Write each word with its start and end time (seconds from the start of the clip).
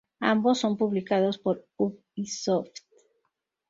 Ambos 0.21 0.57
son 0.57 0.77
publicados 0.77 1.37
por 1.37 1.63
Ubisoft. 1.77 2.71